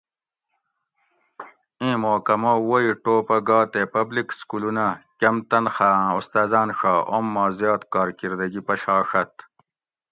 اِیں 1.81 1.97
محکمہ 2.03 2.51
ووئ 2.67 2.87
ٹوپہ 3.03 3.37
گا 3.47 3.59
تے 3.71 3.81
پبلک 3.93 4.27
سکولونہ 4.39 4.87
کٞم 5.19 5.35
تنخواہ 5.49 5.95
آٞں 6.01 6.15
استاٞذٞان 6.19 6.69
ݭا 6.77 6.93
اوم 7.11 7.25
ما 7.33 7.45
زیات 7.57 7.81
کارکِردگی 7.93 8.61
پشاݭت 8.67 9.33